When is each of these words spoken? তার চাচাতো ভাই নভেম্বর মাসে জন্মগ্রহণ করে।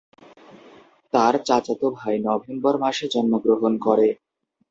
তার 1.13 1.33
চাচাতো 1.47 1.87
ভাই 1.97 2.15
নভেম্বর 2.27 2.73
মাসে 2.83 3.05
জন্মগ্রহণ 3.13 3.73
করে। 3.85 4.07